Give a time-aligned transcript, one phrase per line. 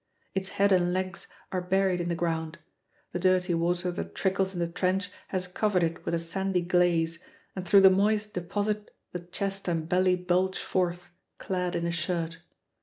[0.33, 2.57] Its head and legs are buried in the ground.
[3.11, 7.19] The dirty water that trickles in the trench has covered it with a sandy glaze,
[7.55, 12.39] and through the moist deposit the chest and belly bulge forth, clad in a shirt.